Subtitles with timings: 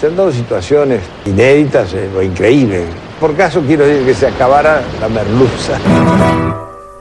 [0.00, 2.86] Se han dado situaciones inéditas eh, o increíbles.
[3.20, 5.78] Por caso quiero decir que se acabara la merluza.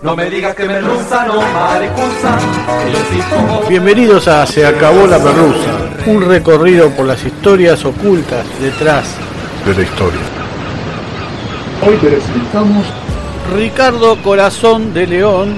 [0.02, 2.38] No me digas que merluza, no maricuza.
[3.70, 5.72] Bienvenidos a Se acabó la merluza,
[6.08, 9.06] un recorrido por las historias ocultas detrás
[9.66, 10.20] de la historia.
[11.88, 12.86] Hoy presentamos
[13.56, 15.56] Ricardo Corazón de León,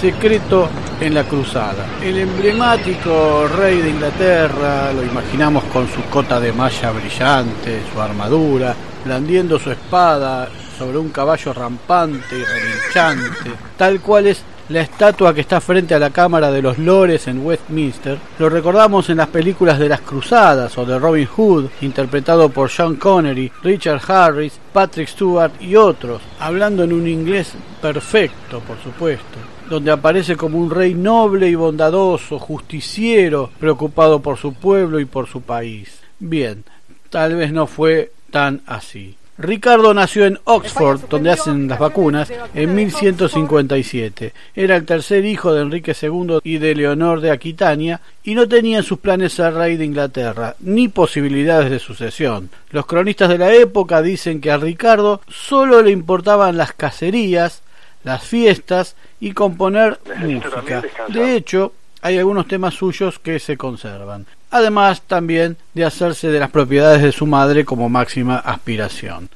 [0.00, 0.68] secreto
[1.06, 1.84] en la cruzada.
[2.00, 8.74] El emblemático rey de Inglaterra, lo imaginamos con su cota de malla brillante, su armadura,
[9.04, 10.48] blandiendo su espada
[10.78, 15.98] sobre un caballo rampante y relinchante, tal cual es la estatua que está frente a
[15.98, 20.78] la Cámara de los Lores en Westminster, lo recordamos en las películas de las Cruzadas
[20.78, 26.84] o de Robin Hood, interpretado por Sean Connery, Richard Harris, Patrick Stewart y otros, hablando
[26.84, 29.38] en un inglés perfecto, por supuesto
[29.72, 35.26] donde aparece como un rey noble y bondadoso, justiciero, preocupado por su pueblo y por
[35.28, 35.98] su país.
[36.18, 36.62] Bien,
[37.08, 39.16] tal vez no fue tan así.
[39.38, 44.34] Ricardo nació en Oxford, donde hacen las vacunas, en 1157.
[44.54, 48.76] Era el tercer hijo de Enrique II y de Leonor de Aquitania, y no tenía
[48.76, 52.50] en sus planes ser rey de Inglaterra, ni posibilidades de sucesión.
[52.70, 57.61] Los cronistas de la época dicen que a Ricardo solo le importaban las cacerías,
[58.04, 60.82] las fiestas y componer música.
[61.08, 64.26] De hecho, hay algunos temas suyos que se conservan.
[64.50, 69.30] Además también de hacerse de las propiedades de su madre como máxima aspiración.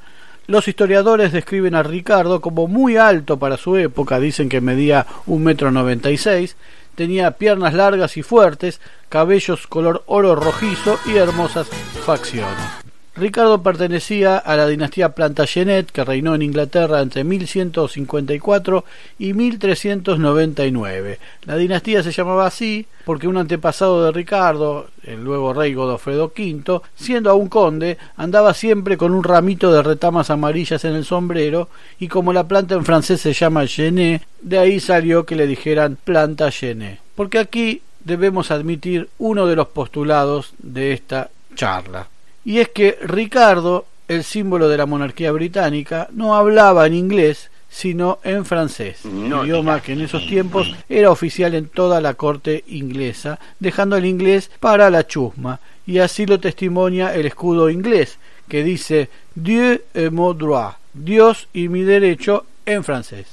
[0.48, 5.42] Los historiadores describen a Ricardo como muy alto para su época, dicen que medía un
[5.42, 6.56] metro noventa y seis,
[6.94, 11.68] tenía piernas largas y fuertes, cabellos color oro rojizo y hermosas
[12.04, 12.85] facciones.
[13.18, 18.84] Ricardo pertenecía a la dinastía Plantagenet que reinó en Inglaterra entre 1154
[19.18, 21.18] y 1399.
[21.46, 26.82] La dinastía se llamaba así porque un antepasado de Ricardo, el luego rey Godofredo V,
[26.94, 32.08] siendo aún conde, andaba siempre con un ramito de retamas amarillas en el sombrero y
[32.08, 37.00] como la planta en francés se llama genet, de ahí salió que le dijeran Plantagenet.
[37.14, 42.08] Porque aquí debemos admitir uno de los postulados de esta charla
[42.46, 48.20] y es que Ricardo, el símbolo de la monarquía británica, no hablaba en inglés, sino
[48.22, 53.96] en francés, idioma que en esos tiempos era oficial en toda la corte inglesa, dejando
[53.96, 55.58] el inglés para la chusma,
[55.88, 58.16] y así lo testimonia el escudo inglés,
[58.48, 63.26] que dice Dieu et mon droit, Dios y mi derecho en francés.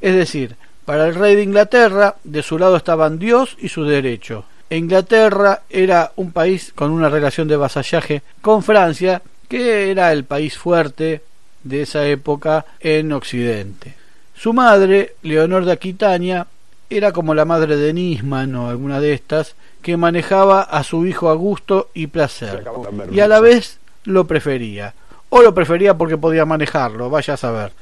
[0.00, 0.56] Es decir,
[0.86, 6.12] para el rey de Inglaterra, de su lado estaban Dios y su derecho, Inglaterra era
[6.16, 11.22] un país con una relación de vasallaje con Francia, que era el país fuerte
[11.62, 13.94] de esa época en Occidente.
[14.34, 16.46] Su madre, Leonor de Aquitania,
[16.90, 21.30] era como la madre de Nisman o alguna de estas, que manejaba a su hijo
[21.30, 22.64] a gusto y placer,
[23.10, 24.94] y a la vez lo prefería,
[25.28, 27.72] o lo prefería porque podía manejarlo, vaya a saber.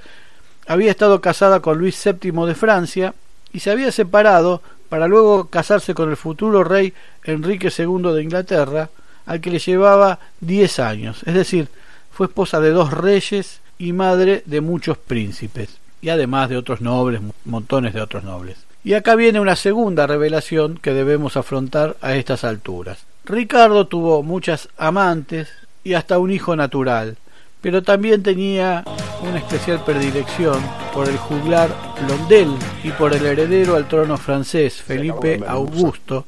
[0.66, 3.15] Había estado casada con Luis VII de Francia
[3.53, 6.93] y se había separado para luego casarse con el futuro rey
[7.25, 8.91] Enrique II de Inglaterra,
[9.27, 11.69] al que le llevaba diez años, es decir,
[12.12, 17.21] fue esposa de dos reyes y madre de muchos príncipes, y además de otros nobles,
[17.45, 18.59] montones de otros nobles.
[18.84, 23.06] Y acá viene una segunda revelación que debemos afrontar a estas alturas.
[23.25, 25.49] Ricardo tuvo muchas amantes
[25.83, 27.16] y hasta un hijo natural,
[27.64, 28.84] pero también tenía
[29.26, 31.70] una especial predilección por el juglar
[32.04, 32.50] Blondel
[32.82, 36.26] y por el heredero al trono francés, Felipe Augusto,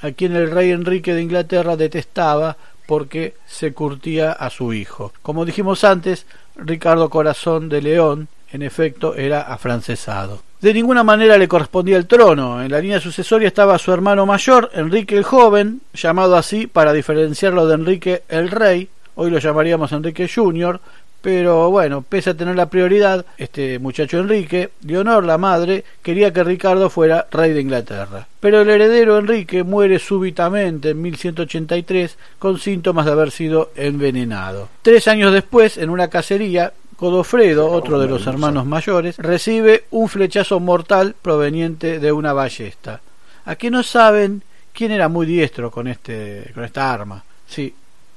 [0.00, 5.12] a quien el rey Enrique de Inglaterra detestaba porque se curtía a su hijo.
[5.22, 6.26] Como dijimos antes,
[6.56, 10.42] Ricardo Corazón de León, en efecto, era afrancesado.
[10.60, 12.60] De ninguna manera le correspondía el trono.
[12.60, 17.68] En la línea sucesoria estaba su hermano mayor, Enrique el Joven, llamado así para diferenciarlo
[17.68, 20.80] de Enrique el Rey, hoy lo llamaríamos Enrique Junior,
[21.22, 26.42] pero bueno, pese a tener la prioridad, este muchacho Enrique, Leonor, la madre, quería que
[26.42, 28.26] Ricardo fuera rey de Inglaterra.
[28.40, 34.68] Pero el heredero Enrique muere súbitamente en 1183 con síntomas de haber sido envenenado.
[34.82, 40.58] Tres años después, en una cacería, Godofredo, otro de los hermanos mayores, recibe un flechazo
[40.58, 43.00] mortal proveniente de una ballesta.
[43.44, 44.42] ¿A qué no saben
[44.72, 47.24] quién era muy diestro con, este, con esta arma?
[47.46, 47.74] Sí,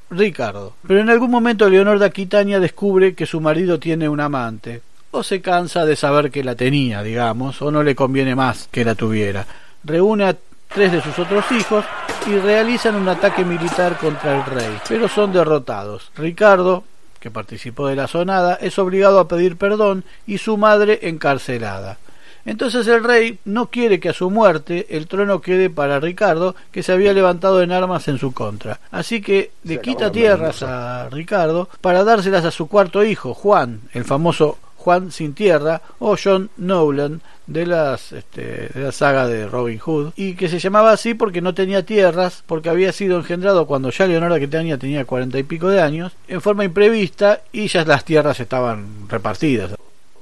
[0.09, 0.73] Ricardo.
[0.87, 4.81] Pero en algún momento Leonor de Aquitania descubre que su marido tiene un amante,
[5.11, 8.85] o se cansa de saber que la tenía, digamos, o no le conviene más que
[8.85, 9.45] la tuviera.
[9.83, 10.37] Reúne a
[10.67, 11.85] tres de sus otros hijos
[12.27, 16.11] y realizan un ataque militar contra el rey, pero son derrotados.
[16.15, 16.83] Ricardo,
[17.19, 21.97] que participó de la sonada, es obligado a pedir perdón y su madre encarcelada.
[22.45, 26.83] Entonces el rey no quiere que a su muerte el trono quede para Ricardo, que
[26.83, 28.79] se había levantado en armas en su contra.
[28.91, 34.05] Así que le quita tierras a Ricardo para dárselas a su cuarto hijo, Juan, el
[34.05, 39.79] famoso Juan sin tierra, o John Nolan, de, las, este, de la saga de Robin
[39.79, 43.89] Hood, y que se llamaba así porque no tenía tierras, porque había sido engendrado cuando
[43.89, 47.83] ya Leonora que tenía tenía cuarenta y pico de años, en forma imprevista, y ya
[47.83, 49.71] las tierras estaban repartidas.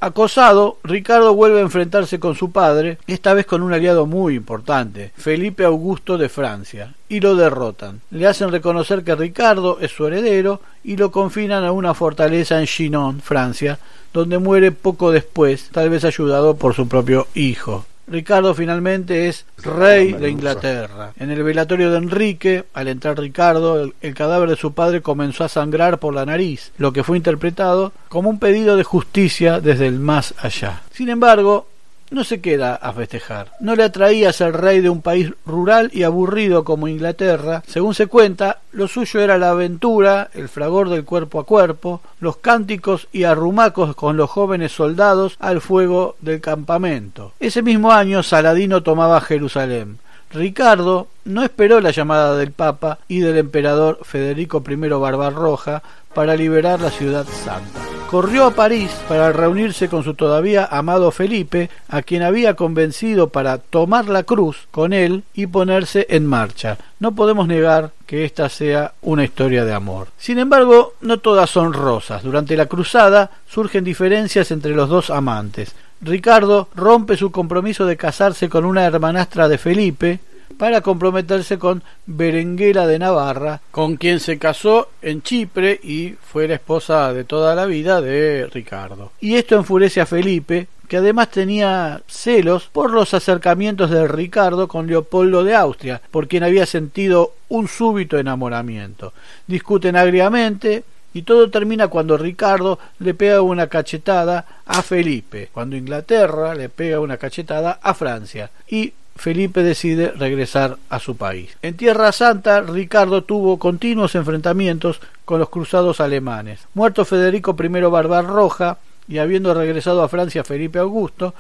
[0.04, 5.14] Acosado, Ricardo vuelve a enfrentarse con su padre, esta vez con un aliado muy importante,
[5.16, 8.02] Felipe Augusto de Francia, y lo derrotan.
[8.12, 12.66] Le hacen reconocer que Ricardo es su heredero y lo confinan a una fortaleza en
[12.66, 13.80] Chinon, Francia,
[14.12, 17.86] donde muere poco después, tal vez ayudado por su propio hijo.
[18.08, 21.14] Ricardo finalmente es rey de Inglaterra.
[21.18, 25.50] En el velatorio de Enrique, al entrar Ricardo, el, cadáver de su padre comenzó a
[25.50, 30.00] sangrar por la nariz, lo que fue interpretado como un pedido de justicia desde el
[30.00, 30.82] más allá.
[30.92, 31.68] Sin embargo,
[32.14, 33.52] no se queda a festejar.
[33.60, 37.64] No le atraía ser rey de un país rural y aburrido como Inglaterra.
[37.68, 42.38] Según se cuenta, lo suyo era la aventura, el fragor del cuerpo a cuerpo, los
[42.38, 47.34] cánticos y arrumacos con los jóvenes soldados al fuego del campamento.
[47.40, 49.98] Ese mismo año Saladino tomaba Jerusalén.
[50.34, 55.84] Ricardo no esperó la llamada del Papa y del emperador Federico I Barbarroja
[56.14, 57.80] para liberar la ciudad santa.
[58.14, 63.58] Corrió a París para reunirse con su todavía amado Felipe, a quien había convencido para
[63.58, 66.78] tomar la cruz con él y ponerse en marcha.
[67.00, 70.10] No podemos negar que esta sea una historia de amor.
[70.16, 72.22] Sin embargo, no todas son rosas.
[72.22, 75.74] Durante la cruzada surgen diferencias entre los dos amantes.
[76.00, 80.20] Ricardo rompe su compromiso de casarse con una hermanastra de Felipe
[80.58, 86.56] para comprometerse con Berenguela de Navarra, con quien se casó en Chipre y fue la
[86.56, 89.12] esposa de toda la vida de Ricardo.
[89.20, 94.88] Y esto enfurece a Felipe, que además tenía celos por los acercamientos de Ricardo con
[94.88, 99.14] Leopoldo de Austria, por quien había sentido un súbito enamoramiento.
[99.48, 100.84] Discuten agriamente,
[101.14, 107.00] y todo termina cuando Ricardo le pega una cachetada a Felipe, cuando Inglaterra le pega
[107.00, 111.56] una cachetada a Francia y Felipe decide regresar a su país.
[111.62, 116.68] En Tierra Santa, Ricardo tuvo continuos enfrentamientos con los cruzados alemanes.
[116.74, 118.78] Muerto Federico I Barbarroja
[119.08, 121.34] y habiendo regresado a Francia Felipe Augusto,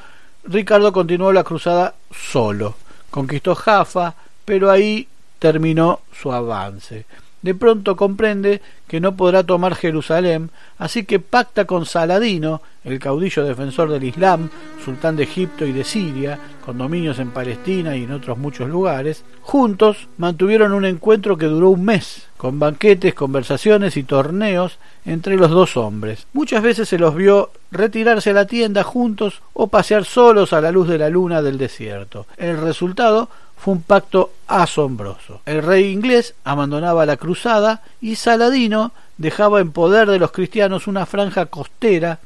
[0.45, 2.75] Ricardo continuó la cruzada solo.
[3.09, 4.15] Conquistó Jaffa,
[4.45, 5.07] pero ahí
[5.39, 7.05] terminó su avance
[7.43, 13.43] de pronto comprende que no podrá tomar Jerusalén, así que pacta con Saladino, el caudillo
[13.43, 14.49] defensor del Islam,
[14.83, 19.23] sultán de Egipto y de Siria, con dominios en Palestina y en otros muchos lugares.
[19.41, 25.51] Juntos mantuvieron un encuentro que duró un mes, con banquetes, conversaciones y torneos entre los
[25.51, 26.25] dos hombres.
[26.33, 30.71] Muchas veces se los vio retirarse a la tienda juntos o pasear solos a la
[30.71, 32.25] luz de la luna del desierto.
[32.37, 33.29] El resultado
[33.63, 35.39] fue un pacto asombroso.
[35.45, 41.05] El rey inglés abandonaba la cruzada y Saladino dejaba en poder de los cristianos una
[41.05, 42.19] franja costera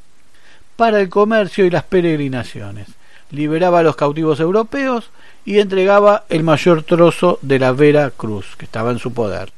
[0.74, 2.88] para el comercio y las peregrinaciones.
[3.30, 5.10] Liberaba a los cautivos europeos
[5.44, 9.52] y entregaba el mayor trozo de la Vera Cruz que estaba en su poder.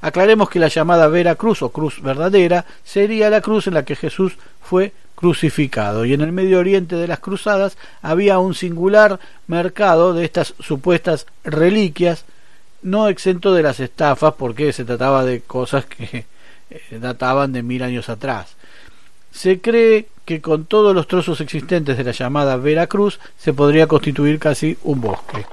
[0.00, 3.96] Aclaremos que la llamada Vera Cruz o cruz verdadera sería la cruz en la que
[3.96, 6.04] Jesús fue crucificado.
[6.04, 11.26] Y en el Medio Oriente de las cruzadas había un singular mercado de estas supuestas
[11.42, 12.24] reliquias,
[12.82, 16.26] no exento de las estafas, porque se trataba de cosas que
[16.70, 18.54] eh, databan de mil años atrás.
[19.32, 24.38] Se cree que con todos los trozos existentes de la llamada Veracruz se podría constituir
[24.38, 25.46] casi un bosque.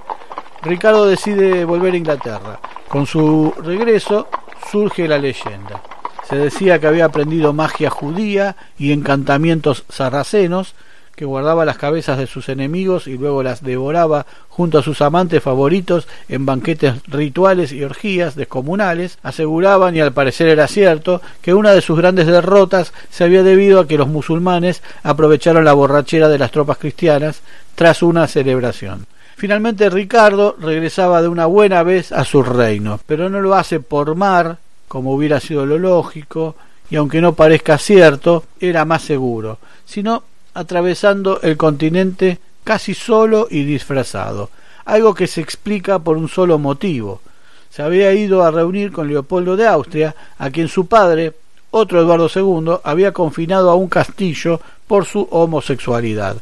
[0.63, 2.59] Ricardo decide volver a Inglaterra.
[2.87, 4.29] Con su regreso
[4.71, 5.81] surge la leyenda.
[6.29, 10.73] Se decía que había aprendido magia judía y encantamientos sarracenos,
[11.17, 15.43] que guardaba las cabezas de sus enemigos y luego las devoraba junto a sus amantes
[15.43, 21.71] favoritos en banquetes rituales y orgías descomunales, aseguraban, y al parecer era cierto, que una
[21.71, 26.39] de sus grandes derrotas se había debido a que los musulmanes aprovecharon la borrachera de
[26.39, 27.41] las tropas cristianas
[27.75, 29.05] tras una celebración.
[29.35, 34.15] Finalmente Ricardo regresaba de una buena vez a su reino, pero no lo hace por
[34.15, 36.55] mar, como hubiera sido lo lógico,
[36.89, 40.23] y aunque no parezca cierto, era más seguro, sino
[40.53, 44.49] atravesando el continente casi solo y disfrazado,
[44.85, 47.21] algo que se explica por un solo motivo.
[47.69, 51.33] Se había ido a reunir con Leopoldo de Austria, a quien su padre,
[51.71, 56.37] otro Eduardo II, había confinado a un castillo por su homosexualidad.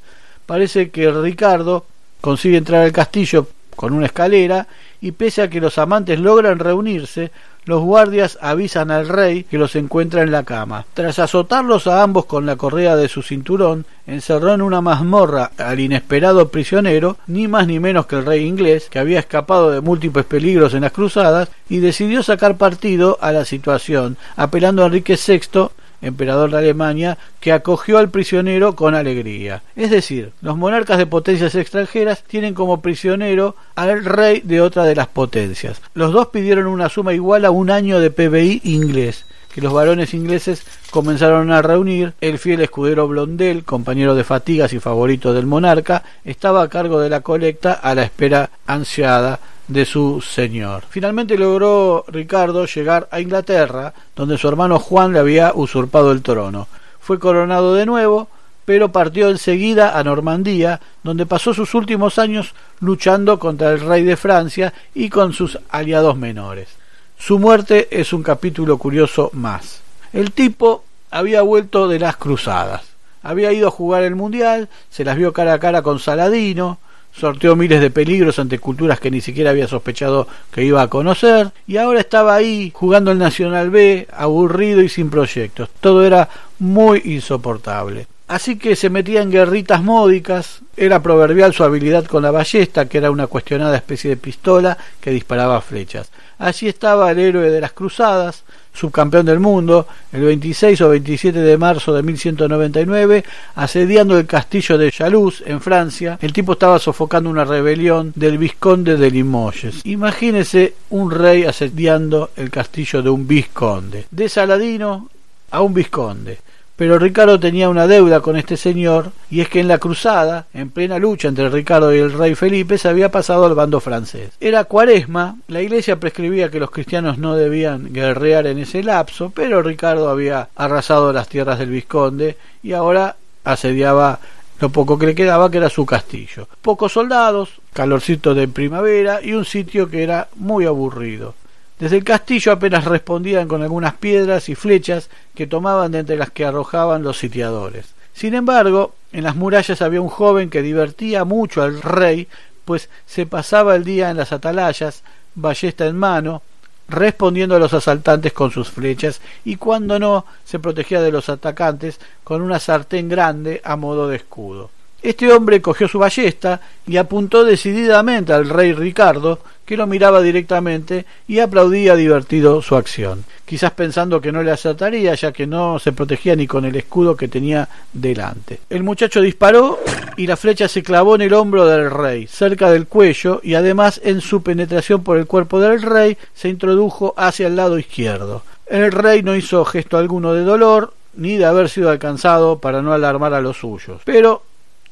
[0.45, 1.85] Parece que Ricardo
[2.21, 4.67] consigue entrar al castillo con una escalera
[5.01, 7.31] y pese a que los amantes logran reunirse,
[7.65, 10.85] los guardias avisan al rey que los encuentra en la cama.
[10.93, 15.79] Tras azotarlos a ambos con la correa de su cinturón, encerró en una mazmorra al
[15.79, 20.25] inesperado prisionero, ni más ni menos que el rey inglés, que había escapado de múltiples
[20.25, 25.69] peligros en las cruzadas, y decidió sacar partido a la situación, apelando a Enrique VI
[26.01, 29.63] emperador de Alemania, que acogió al prisionero con alegría.
[29.75, 34.95] Es decir, los monarcas de potencias extranjeras tienen como prisionero al rey de otra de
[34.95, 35.81] las potencias.
[35.93, 40.13] Los dos pidieron una suma igual a un año de PBI inglés que los varones
[40.13, 46.03] ingleses comenzaron a reunir, el fiel escudero Blondel, compañero de fatigas y favorito del monarca,
[46.23, 50.83] estaba a cargo de la colecta a la espera ansiada de su señor.
[50.89, 56.67] Finalmente logró Ricardo llegar a Inglaterra, donde su hermano Juan le había usurpado el trono.
[56.99, 58.27] Fue coronado de nuevo,
[58.65, 64.17] pero partió enseguida a Normandía, donde pasó sus últimos años luchando contra el rey de
[64.17, 66.69] Francia y con sus aliados menores.
[67.17, 69.81] Su muerte es un capítulo curioso más.
[70.13, 72.81] El tipo había vuelto de las cruzadas.
[73.23, 76.79] Había ido a jugar el Mundial, se las vio cara a cara con Saladino,
[77.13, 81.51] sorteó miles de peligros ante culturas que ni siquiera había sospechado que iba a conocer
[81.67, 85.69] y ahora estaba ahí jugando el Nacional B, aburrido y sin proyectos.
[85.79, 88.07] Todo era muy insoportable.
[88.31, 92.97] Así que se metía en guerritas módicas, era proverbial su habilidad con la ballesta, que
[92.97, 96.09] era una cuestionada especie de pistola que disparaba flechas.
[96.41, 98.41] Allí estaba el héroe de las cruzadas,
[98.73, 104.91] subcampeón del mundo, el 26 o 27 de marzo de 1199, asediando el castillo de
[104.91, 106.17] Chaluz en Francia.
[106.19, 109.81] El tipo estaba sofocando una rebelión del vizconde de Limoges.
[109.83, 114.05] Imagínese un rey asediando el castillo de un vizconde.
[114.09, 115.09] De Saladino
[115.51, 116.39] a un vizconde.
[116.81, 120.71] Pero Ricardo tenía una deuda con este señor, y es que en la cruzada, en
[120.71, 124.31] plena lucha entre Ricardo y el rey Felipe, se había pasado al bando francés.
[124.39, 129.61] Era cuaresma, la iglesia prescribía que los cristianos no debían guerrear en ese lapso, pero
[129.61, 134.19] Ricardo había arrasado las tierras del Vizconde y ahora asediaba
[134.59, 136.47] lo poco que le quedaba que era su castillo.
[136.63, 141.35] Pocos soldados, calorcito de primavera y un sitio que era muy aburrido.
[141.81, 146.29] Desde el castillo apenas respondían con algunas piedras y flechas que tomaban de entre las
[146.29, 147.87] que arrojaban los sitiadores.
[148.13, 152.27] Sin embargo, en las murallas había un joven que divertía mucho al rey,
[152.65, 155.01] pues se pasaba el día en las atalayas,
[155.33, 156.43] ballesta en mano,
[156.87, 161.99] respondiendo a los asaltantes con sus flechas y cuando no se protegía de los atacantes
[162.23, 164.69] con una sartén grande a modo de escudo.
[165.01, 171.05] Este hombre cogió su ballesta y apuntó decididamente al rey Ricardo, que lo miraba directamente
[171.27, 175.91] y aplaudía divertido su acción, quizás pensando que no le acertaría, ya que no se
[175.91, 178.59] protegía ni con el escudo que tenía delante.
[178.69, 179.79] El muchacho disparó
[180.17, 184.01] y la flecha se clavó en el hombro del rey, cerca del cuello, y además
[184.03, 188.43] en su penetración por el cuerpo del rey se introdujo hacia el lado izquierdo.
[188.65, 192.93] El rey no hizo gesto alguno de dolor, ni de haber sido alcanzado para no
[192.93, 194.01] alarmar a los suyos.
[194.05, 194.43] Pero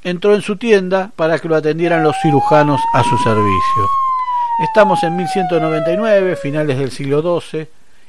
[0.03, 4.08] entró en su tienda para que lo atendieran los cirujanos a su servicio.
[4.59, 7.65] Estamos en 1199, finales del siglo XII,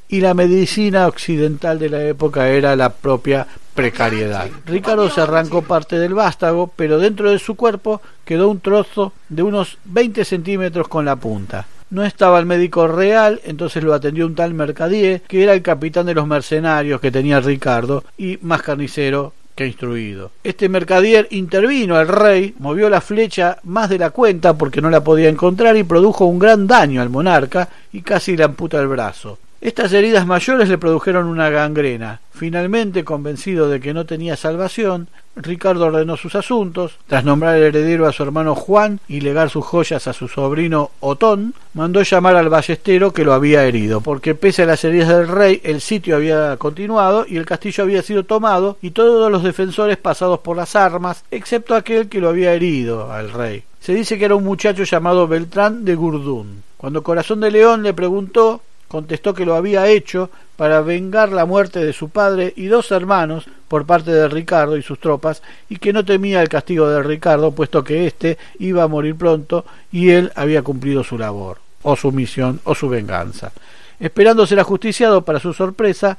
[0.09, 4.49] y la medicina occidental de la época era la propia precariedad.
[4.67, 9.45] Ricardo se arrancó parte del vástago, pero dentro de su cuerpo quedó un trozo de
[9.45, 11.69] unos 20 centímetros con la punta.
[11.91, 16.07] No estaba el médico real, entonces lo atendió un tal Mercadier, que era el capitán
[16.07, 19.35] de los mercenarios que tenía Ricardo, y más carnicero
[19.67, 20.31] instruido.
[20.45, 25.05] Este mercader intervino al rey, movió la flecha más de la cuenta porque no la
[25.05, 29.39] podía encontrar y produjo un gran daño al monarca y casi le amputa el brazo.
[29.61, 32.21] Estas heridas mayores le produjeron una gangrena.
[32.33, 38.07] Finalmente, convencido de que no tenía salvación, Ricardo ordenó sus asuntos, tras nombrar el heredero
[38.07, 42.49] a su hermano Juan y legar sus joyas a su sobrino Otón, mandó llamar al
[42.49, 46.57] ballestero que lo había herido, porque pese a las heridas del rey, el sitio había
[46.57, 51.23] continuado y el castillo había sido tomado y todos los defensores pasados por las armas,
[51.31, 53.65] excepto aquel que lo había herido al rey.
[53.79, 56.63] Se dice que era un muchacho llamado Beltrán de Gurdún.
[56.79, 61.79] Cuando Corazón de León le preguntó contestó que lo había hecho para vengar la muerte
[61.79, 65.93] de su padre y dos hermanos por parte de Ricardo y sus tropas, y que
[65.93, 70.33] no temía el castigo de Ricardo, puesto que éste iba a morir pronto y él
[70.35, 73.53] había cumplido su labor, o su misión, o su venganza.
[74.01, 76.19] Esperando ser ajusticiado para su sorpresa,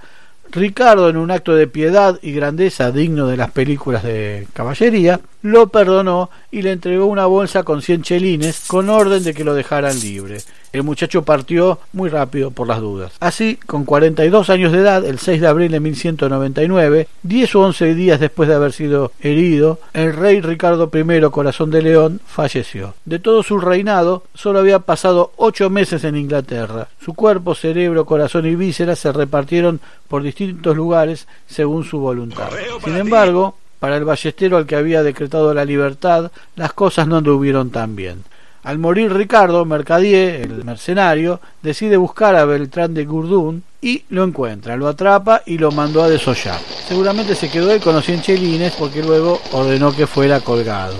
[0.49, 5.67] Ricardo, en un acto de piedad y grandeza digno de las películas de caballería, lo
[5.67, 9.99] perdonó y le entregó una bolsa con 100 chelines con orden de que lo dejaran
[9.99, 10.39] libre.
[10.73, 13.13] El muchacho partió muy rápido por las dudas.
[13.19, 17.95] Así, con 42 años de edad, el 6 de abril de 1199, 10 o 11
[17.95, 22.93] días después de haber sido herido, el rey Ricardo I Corazón de León falleció.
[23.05, 26.87] De todo su reinado, solo había pasado ocho meses en Inglaterra.
[27.03, 32.49] Su cuerpo, cerebro, corazón y vísceras se repartieron por distintos lugares según su voluntad.
[32.83, 37.71] Sin embargo, para el ballestero al que había decretado la libertad, las cosas no anduvieron
[37.71, 38.23] tan bien.
[38.63, 44.77] Al morir Ricardo, Mercadier, el mercenario, decide buscar a Beltrán de Gurdún y lo encuentra,
[44.77, 46.59] lo atrapa y lo mandó a desollar.
[46.87, 50.95] Seguramente se quedó él con los chelines porque luego ordenó que fuera colgado.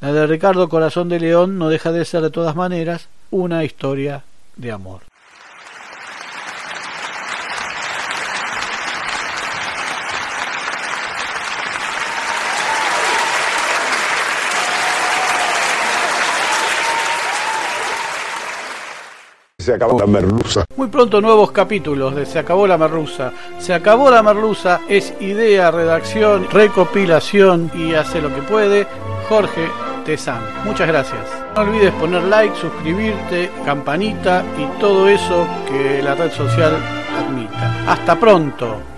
[0.00, 4.22] La de Ricardo Corazón de León no deja de ser de todas maneras una historia
[4.56, 5.00] de amor.
[19.68, 20.64] Se acabó la merluza.
[20.76, 23.32] Muy pronto nuevos capítulos de Se acabó la merluza.
[23.58, 28.86] Se acabó la merluza es idea, redacción, recopilación y hace lo que puede
[29.28, 29.68] Jorge
[30.06, 30.40] Tezán.
[30.64, 31.20] Muchas gracias.
[31.54, 36.74] No olvides poner like, suscribirte, campanita y todo eso que la red social
[37.14, 37.92] admita.
[37.92, 38.97] Hasta pronto.